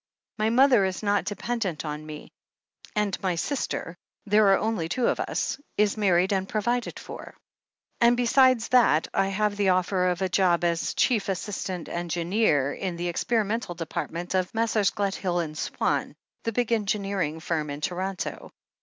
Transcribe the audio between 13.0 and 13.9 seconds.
ex perimental